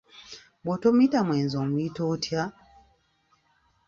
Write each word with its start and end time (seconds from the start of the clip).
Bw'otomuyita 0.63 1.19
mwenzi 1.27 1.55
omuyita 1.63 2.01
otya? 2.13 2.43